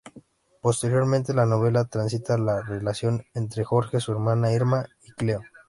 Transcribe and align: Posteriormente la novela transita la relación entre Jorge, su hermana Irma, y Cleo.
Posteriormente 0.63 1.31
la 1.31 1.45
novela 1.45 1.85
transita 1.85 2.35
la 2.39 2.63
relación 2.63 3.23
entre 3.35 3.63
Jorge, 3.63 3.99
su 3.99 4.11
hermana 4.13 4.51
Irma, 4.51 4.83
y 5.03 5.11
Cleo. 5.11 5.43